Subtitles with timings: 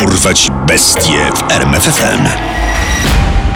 [0.00, 2.28] Dorwać bestie w RMFFM.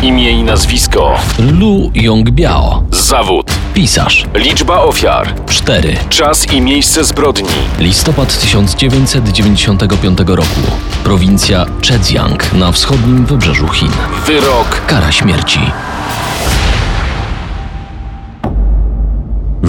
[0.03, 1.15] Imię i nazwisko.
[1.39, 2.83] Lu Yongbiao.
[2.91, 3.51] Zawód.
[3.75, 4.27] Pisarz.
[4.35, 5.35] Liczba ofiar.
[5.51, 5.97] 4.
[6.09, 7.49] Czas i miejsce zbrodni.
[7.79, 10.61] Listopad 1995 roku.
[11.05, 13.91] Prowincja Zhejiang na wschodnim wybrzeżu Chin.
[14.27, 14.81] Wyrok.
[14.87, 15.61] Kara śmierci.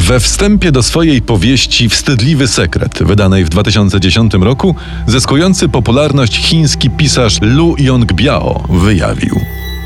[0.09, 4.75] We wstępie do swojej powieści Wstydliwy Sekret, wydanej w 2010 roku,
[5.07, 9.39] zyskujący popularność chiński pisarz Lu Yongbiao wyjawił.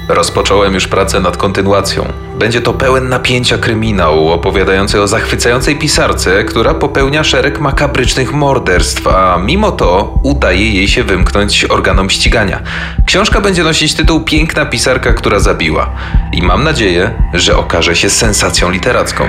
[0.10, 2.14] Rozpocząłem już pracę nad kontynuacją.
[2.40, 9.38] Będzie to pełen napięcia kryminał opowiadający o zachwycającej pisarce, która popełnia szereg makabrycznych morderstw, a
[9.38, 12.62] mimo to udaje jej się wymknąć organom ścigania.
[13.06, 15.96] Książka będzie nosić tytuł Piękna pisarka, która zabiła.
[16.34, 19.28] I mam nadzieję, że okaże się sensacją literacką.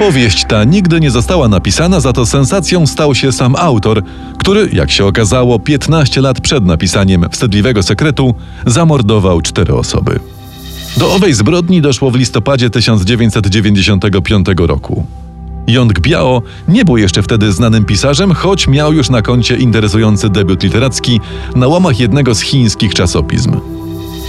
[0.00, 4.02] Powieść ta nigdy nie została napisana, za to sensacją stał się sam autor,
[4.38, 8.34] który, jak się okazało, 15 lat przed napisaniem Wstydliwego Sekretu
[8.66, 10.20] zamordował cztery osoby.
[10.96, 15.06] Do owej zbrodni doszło w listopadzie 1995 roku.
[15.66, 20.62] Yong Biao nie był jeszcze wtedy znanym pisarzem, choć miał już na koncie interesujący debiut
[20.62, 21.20] literacki
[21.56, 23.79] na łamach jednego z chińskich czasopism.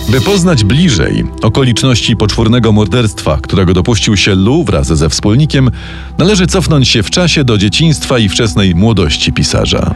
[0.10, 5.70] By poznać bliżej okoliczności poczwórnego morderstwa, którego dopuścił się Lu wraz ze wspólnikiem,
[6.18, 9.96] należy cofnąć się w czasie do dzieciństwa i wczesnej młodości pisarza.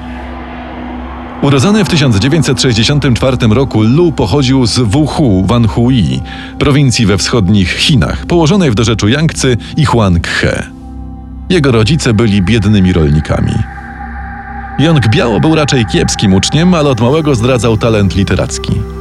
[1.42, 6.22] Urodzony w 1964 roku, Lu pochodził z Wuhu Wanhui,
[6.60, 10.64] prowincji we wschodnich Chinach, położonej w dorzeczu Yangtze i Huanghe.
[11.50, 13.54] Jego rodzice byli biednymi rolnikami.
[14.80, 18.95] Yong Biao był raczej kiepskim uczniem, ale od małego zdradzał talent literacki.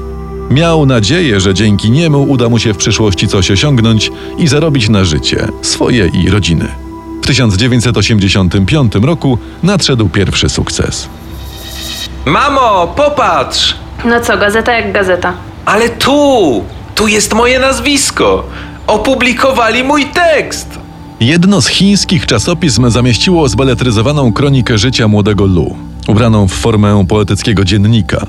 [0.51, 5.05] Miał nadzieję, że dzięki niemu uda mu się w przyszłości coś osiągnąć i zarobić na
[5.05, 6.69] życie, swoje i rodziny.
[7.23, 11.09] W 1985 roku nadszedł pierwszy sukces.
[12.25, 13.75] Mamo, popatrz!
[14.05, 15.33] No co, gazeta jak gazeta.
[15.65, 16.63] Ale tu!
[16.95, 18.45] Tu jest moje nazwisko!
[18.87, 20.79] Opublikowali mój tekst!
[21.21, 25.77] Jedno z chińskich czasopism zamieściło zbeletryzowaną kronikę życia młodego Lu,
[26.09, 28.27] ubraną w formę poetyckiego dziennika.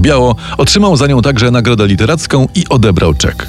[0.00, 3.46] Biao otrzymał za nią także nagrodę literacką i odebrał czek.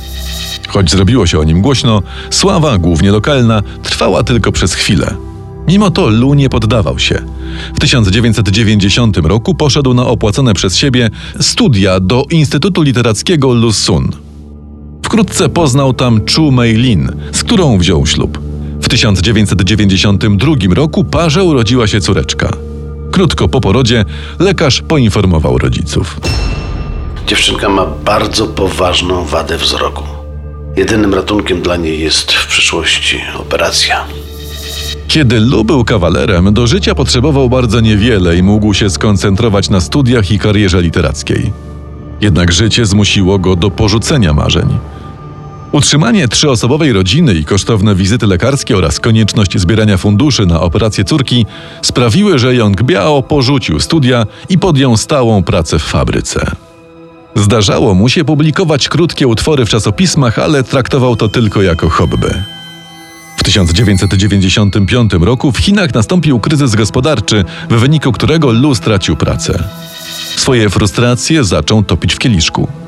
[0.67, 5.15] Choć zrobiło się o nim głośno, sława, głównie lokalna, trwała tylko przez chwilę.
[5.67, 7.21] Mimo to Lu nie poddawał się.
[7.75, 14.11] W 1990 roku poszedł na opłacone przez siebie studia do Instytutu Literackiego Lusun.
[15.03, 18.39] Wkrótce poznał tam Chu Mei-lin, z którą wziął ślub.
[18.81, 22.72] W 1992 roku parze urodziła się córeczka.
[23.13, 24.05] Krótko po porodzie
[24.39, 26.19] lekarz poinformował rodziców.
[27.27, 30.03] Dziewczynka ma bardzo poważną wadę wzroku.
[30.75, 34.05] Jedynym ratunkiem dla niej jest w przyszłości operacja.
[35.07, 40.31] Kiedy Lu był kawalerem, do życia potrzebował bardzo niewiele i mógł się skoncentrować na studiach
[40.31, 41.53] i karierze literackiej.
[42.21, 44.77] Jednak życie zmusiło go do porzucenia marzeń.
[45.83, 51.45] Utrzymanie trzyosobowej rodziny i kosztowne wizyty lekarskie oraz konieczność zbierania funduszy na operację córki
[51.81, 56.51] sprawiły, że Yong Biao porzucił studia i podjął stałą pracę w fabryce.
[57.35, 62.43] Zdarzało mu się publikować krótkie utwory w czasopismach, ale traktował to tylko jako hobby.
[63.37, 69.63] W 1995 roku w Chinach nastąpił kryzys gospodarczy, w wyniku którego Lu stracił pracę.
[70.35, 72.82] Swoje frustracje zaczął topić w kieliszku.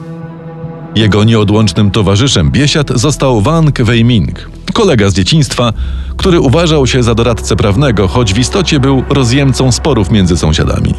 [0.95, 5.73] Jego nieodłącznym towarzyszem biesiad został Wang Weiming, kolega z dzieciństwa,
[6.17, 10.93] który uważał się za doradcę prawnego, choć w istocie był rozjemcą sporów między sąsiadami.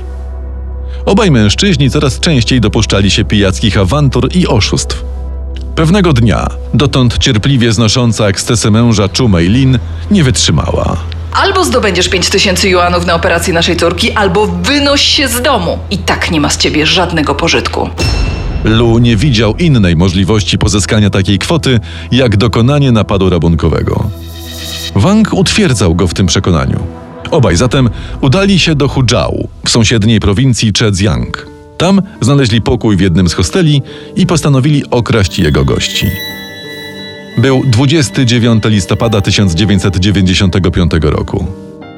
[1.06, 5.04] Obaj mężczyźni coraz częściej dopuszczali się pijackich awantur i oszustw.
[5.74, 9.78] Pewnego dnia, dotąd cierpliwie znosząca ekscesy męża Chu Mei-lin
[10.10, 10.96] nie wytrzymała.
[11.32, 15.78] Albo zdobędziesz 5000 juanów na operację naszej córki, albo wynoś się z domu.
[15.90, 17.90] I tak nie ma z ciebie żadnego pożytku.
[18.66, 21.80] Lu nie widział innej możliwości pozyskania takiej kwoty,
[22.12, 24.10] jak dokonanie napadu rabunkowego.
[24.94, 26.78] Wang utwierdzał go w tym przekonaniu.
[27.30, 27.90] Obaj zatem
[28.20, 31.46] udali się do Huzhou, w sąsiedniej prowincji Zhejiang.
[31.78, 33.82] Tam znaleźli pokój w jednym z hosteli
[34.16, 36.06] i postanowili okraść jego gości.
[37.38, 41.46] Był 29 listopada 1995 roku.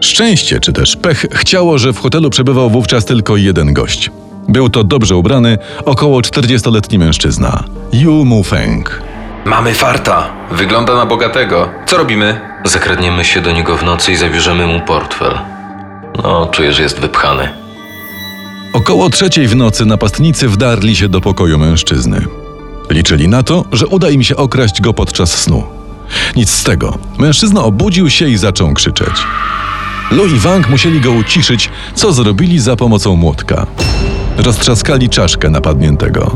[0.00, 4.10] Szczęście czy też pech chciało, że w hotelu przebywał wówczas tylko jeden gość.
[4.48, 9.02] Był to dobrze ubrany, około 40-letni mężczyzna, Yu Mufeng.
[9.44, 10.30] Mamy farta.
[10.50, 11.68] Wygląda na bogatego.
[11.86, 12.40] Co robimy?
[12.64, 15.38] Zakradniemy się do niego w nocy i zabierzemy mu portfel.
[16.22, 17.48] No, czuję, że jest wypchany.
[18.72, 22.26] Około trzeciej w nocy napastnicy wdarli się do pokoju mężczyzny.
[22.90, 25.62] Liczyli na to, że uda im się okraść go podczas snu.
[26.36, 26.98] Nic z tego.
[27.18, 29.26] Mężczyzna obudził się i zaczął krzyczeć.
[30.10, 33.66] Lu i Wang musieli go uciszyć, co zrobili za pomocą młotka.
[34.38, 36.31] Roztrzaskali czaszkę napadniętego.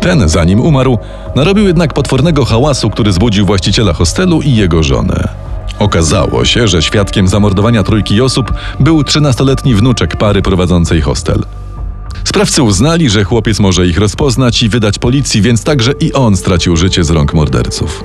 [0.00, 0.98] Ten, zanim umarł,
[1.36, 5.28] narobił jednak potwornego hałasu, który zbudził właściciela hostelu i jego żonę.
[5.78, 11.42] Okazało się, że świadkiem zamordowania trójki osób był 13-letni wnuczek pary prowadzącej hostel.
[12.24, 16.76] Sprawcy uznali, że chłopiec może ich rozpoznać i wydać policji, więc także i on stracił
[16.76, 18.04] życie z rąk morderców.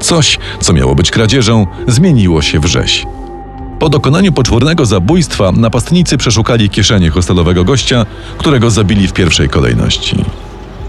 [0.00, 3.06] Coś, co miało być kradzieżą, zmieniło się w rzeź.
[3.80, 8.06] Po dokonaniu poczwórnego zabójstwa napastnicy przeszukali kieszenie hostelowego gościa,
[8.38, 10.24] którego zabili w pierwszej kolejności.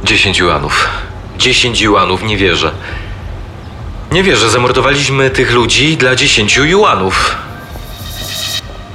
[0.04, 0.90] 10 juanów.
[1.40, 2.72] 10 juanów, nie wierzę.
[4.12, 7.36] Nie wierzę, zamordowaliśmy tych ludzi dla 10 juanów.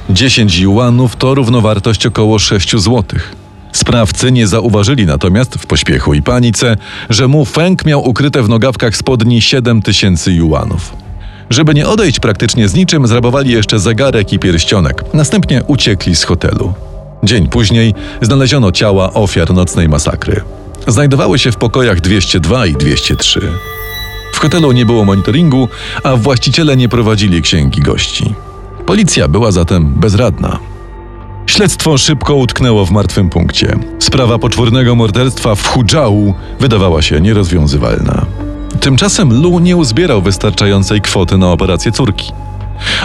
[0.09, 3.35] 10 juanów to równowartość około 6 złotych.
[3.71, 6.77] Sprawcy nie zauważyli natomiast w pośpiechu i panice,
[7.09, 11.06] że mu Feng miał ukryte w nogawkach spodni 7 tysięcy juanów.
[11.49, 15.03] Żeby nie odejść praktycznie z niczym, zrabowali jeszcze zegarek i pierścionek.
[15.13, 16.73] Następnie uciekli z hotelu.
[17.23, 20.41] Dzień później znaleziono ciała ofiar nocnej masakry.
[20.87, 23.41] Znajdowały się w pokojach 202 i 203.
[24.33, 25.69] W hotelu nie było monitoringu,
[26.03, 28.33] a właściciele nie prowadzili księgi gości.
[28.85, 30.59] Policja była zatem bezradna.
[31.45, 33.79] Śledztwo szybko utknęło w martwym punkcie.
[33.99, 38.25] Sprawa poczwórnego morderstwa w Huzhou wydawała się nierozwiązywalna.
[38.79, 42.31] Tymczasem Lu nie uzbierał wystarczającej kwoty na operację córki.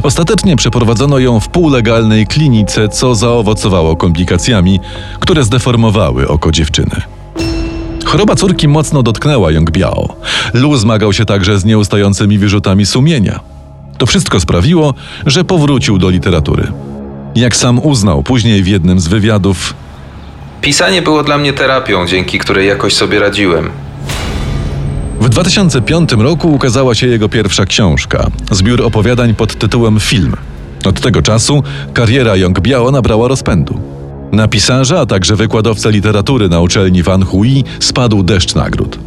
[0.03, 4.81] Ostatecznie przeprowadzono ją w półlegalnej klinice, co zaowocowało komplikacjami,
[5.21, 7.03] które zdeformowały oko dziewczyny.
[8.05, 10.17] Choroba córki mocno dotknęła Yong Biao.
[10.55, 13.41] Lu zmagał się także z nieustającymi wyrzutami sumienia.
[13.99, 14.95] To wszystko sprawiło,
[15.27, 16.73] że powrócił do literatury.
[17.35, 19.75] Jak sam uznał później w jednym z wywiadów,
[20.63, 23.71] Pisanie było dla mnie terapią, dzięki której jakoś sobie radziłem.
[25.23, 30.37] W 2005 roku ukazała się jego pierwsza książka, zbiór opowiadań pod tytułem Film.
[30.85, 33.81] Od tego czasu kariera Yong Biao nabrała rozpędu.
[34.33, 38.99] Na pisarza, a także wykładowcę literatury na uczelni Van Hui spadł deszcz nagród.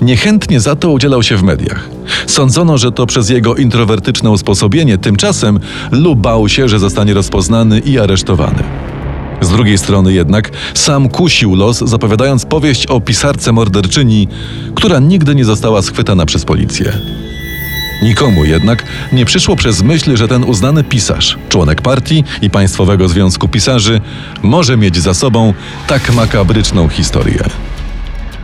[0.00, 1.88] Niechętnie za to udzielał się w mediach.
[2.26, 5.60] Sądzono, że to przez jego introwertyczne usposobienie, tymczasem
[5.90, 8.62] Lu bał się, że zostanie rozpoznany i aresztowany.
[9.40, 14.28] Z drugiej strony jednak sam kusił los, zapowiadając powieść o pisarce morderczyni,
[14.74, 16.92] która nigdy nie została schwytana przez policję.
[18.02, 23.48] Nikomu jednak nie przyszło przez myśl, że ten uznany pisarz, członek partii i Państwowego Związku
[23.48, 24.00] Pisarzy,
[24.42, 25.54] może mieć za sobą
[25.86, 27.44] tak makabryczną historię.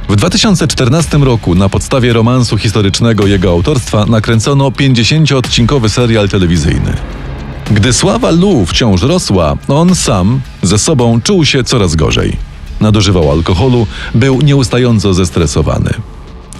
[0.09, 6.93] W 2014 roku na podstawie romansu historycznego jego autorstwa nakręcono 50-odcinkowy serial telewizyjny.
[7.71, 12.37] Gdy sława Lu wciąż rosła, on sam ze sobą czuł się coraz gorzej.
[12.81, 15.91] Nadużywał alkoholu, był nieustająco zestresowany.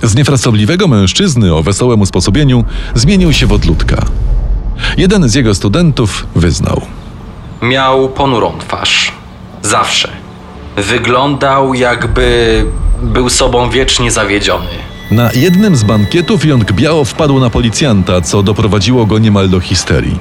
[0.03, 2.65] Z niefrasobliwego mężczyzny o wesołym usposobieniu
[2.95, 4.07] zmienił się w odludka.
[4.97, 6.81] Jeden z jego studentów wyznał.
[7.63, 9.13] Miał ponurą twarz.
[9.63, 10.09] Zawsze.
[10.77, 12.67] Wyglądał jakby
[13.03, 14.67] był sobą wiecznie zawiedziony.
[15.11, 20.19] Na jednym z bankietów Jąg Biao wpadł na policjanta, co doprowadziło go niemal do histerii.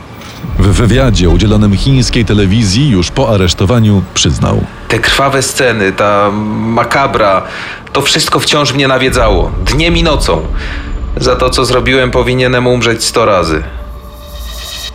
[0.59, 4.63] W wywiadzie udzielonym chińskiej telewizji już po aresztowaniu przyznał.
[4.87, 7.43] Te krwawe sceny, ta makabra,
[7.93, 10.41] to wszystko wciąż mnie nawiedzało, dniem i nocą.
[11.17, 13.63] Za to, co zrobiłem, powinienem umrzeć sto razy.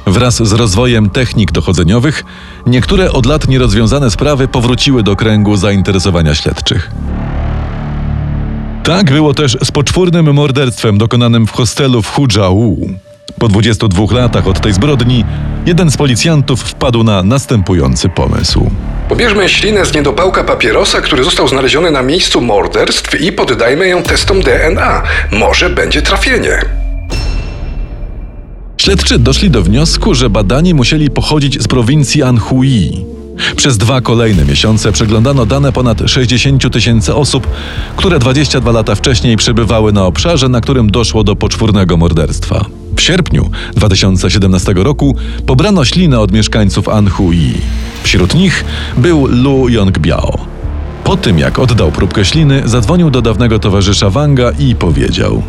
[0.06, 2.24] Wraz z rozwojem technik dochodzeniowych,
[2.66, 6.90] niektóre od lat nierozwiązane sprawy powróciły do kręgu zainteresowania śledczych.
[8.84, 12.88] Tak było też z poczwórnym morderstwem dokonanym w hostelu w Huzhou.
[13.38, 15.24] Po 22 latach od tej zbrodni,
[15.66, 18.70] jeden z policjantów wpadł na następujący pomysł.
[19.08, 24.40] Pobierzmy ślinę z niedopałka papierosa, który został znaleziony na miejscu morderstw i poddajmy ją testom
[24.40, 25.02] DNA.
[25.32, 26.60] Może będzie trafienie.
[28.76, 33.04] Śledczy doszli do wniosku, że badani musieli pochodzić z prowincji Anhui.
[33.56, 37.46] Przez dwa kolejne miesiące przeglądano dane ponad 60 tysięcy osób,
[37.96, 42.64] które 22 lata wcześniej przebywały na obszarze, na którym doszło do poczwórnego morderstwa.
[42.96, 45.16] W sierpniu 2017 roku
[45.46, 47.54] pobrano ślinę od mieszkańców Anhui.
[48.02, 48.64] Wśród nich
[48.96, 50.38] był Lu Yongbiao.
[51.04, 55.42] Po tym, jak oddał próbkę śliny, zadzwonił do dawnego towarzysza Wanga i powiedział: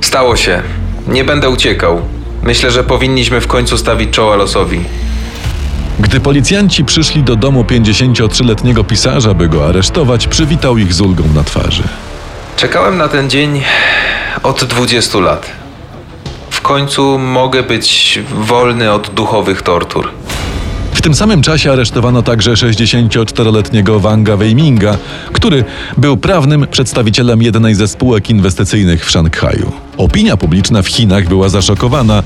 [0.00, 0.62] Stało się.
[1.08, 2.00] Nie będę uciekał.
[2.42, 4.80] Myślę, że powinniśmy w końcu stawić czoła losowi.
[6.00, 11.44] Gdy policjanci przyszli do domu 53-letniego pisarza, by go aresztować, przywitał ich z ulgą na
[11.44, 11.82] twarzy.
[12.56, 13.62] Czekałem na ten dzień
[14.42, 15.46] od 20 lat.
[16.50, 20.08] W końcu mogę być wolny od duchowych tortur.
[20.94, 24.96] W tym samym czasie aresztowano także 64-letniego Wanga Weiminga,
[25.32, 25.64] który
[25.96, 29.72] był prawnym przedstawicielem jednej ze spółek inwestycyjnych w Szanghaju.
[29.96, 32.22] Opinia publiczna w Chinach była zaszokowana.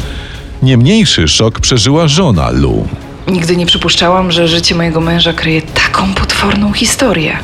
[0.62, 2.88] Nie mniejszy szok przeżyła żona Lu.
[3.30, 7.38] Nigdy nie przypuszczałam, że życie mojego męża kryje tak taką potworną historię.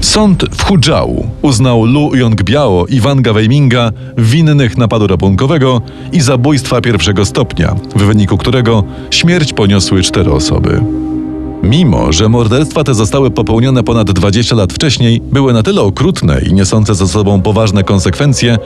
[0.00, 5.80] Sąd w Huzhou uznał Lu Yongbiao i Wanga Weiminga winnych napadu rabunkowego
[6.12, 10.80] i zabójstwa pierwszego stopnia, w wyniku którego śmierć poniosły cztery osoby.
[11.62, 16.52] Mimo, że morderstwa te zostały popełnione ponad 20 lat wcześniej, były na tyle okrutne i
[16.52, 18.58] niosące ze sobą poważne konsekwencje,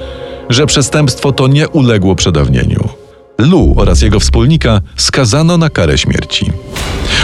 [0.48, 2.99] że przestępstwo to nie uległo przedawnieniu.
[3.40, 6.52] Lu oraz jego wspólnika skazano na karę śmierci.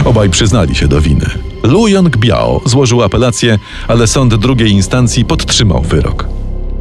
[0.05, 1.27] Obaj przyznali się do winy.
[1.63, 3.59] Lu Yong-biao złożył apelację,
[3.89, 6.29] ale sąd drugiej instancji podtrzymał wyrok.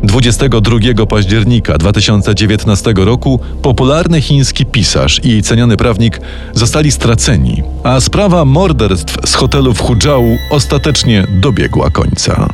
[0.03, 6.21] 22 października 2019 roku popularny chiński pisarz i ceniony prawnik
[6.53, 12.49] zostali straceni, a sprawa morderstw z hotelu w Huzhou ostatecznie dobiegła końca.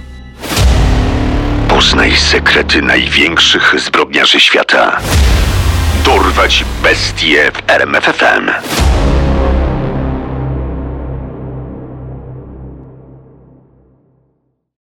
[1.68, 5.00] Poznaj sekrety największych zbrodniarzy świata.
[6.16, 8.52] Dorwać bestie w RMFFM.